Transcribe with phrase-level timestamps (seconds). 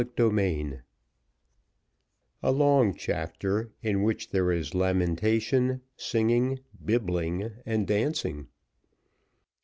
[0.01, 0.71] Chapter IX
[2.41, 8.47] A long chapter, in which there is lamentation, singing, bibbing, and dancing.